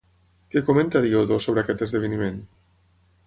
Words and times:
Què 0.53 0.63
comenta 0.69 1.01
Diodor 1.03 1.43
sobre 1.47 1.63
aquest 1.63 1.85
esdeveniment? 1.87 2.43